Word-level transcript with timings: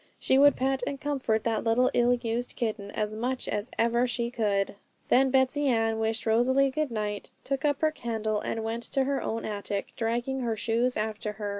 She 0.17 0.39
would 0.39 0.55
pet 0.55 0.81
and 0.87 0.99
comfort 0.99 1.43
that 1.43 1.63
little 1.63 1.91
ill 1.93 2.15
used 2.15 2.55
kitten 2.55 2.89
as 2.89 3.13
much 3.13 3.47
as 3.47 3.69
ever 3.77 4.07
she 4.07 4.31
could. 4.31 4.73
Then 5.09 5.29
Betsey 5.29 5.67
Ann 5.67 5.99
wished 5.99 6.25
Rosalie 6.25 6.71
good 6.71 6.89
night, 6.89 7.29
took 7.43 7.63
up 7.63 7.81
her 7.81 7.91
candle, 7.91 8.39
and 8.41 8.63
went 8.63 8.81
to 8.93 9.03
her 9.03 9.21
own 9.21 9.45
attic, 9.45 9.89
dragging 9.95 10.39
her 10.39 10.57
shoes 10.57 10.97
after 10.97 11.33
her. 11.33 11.49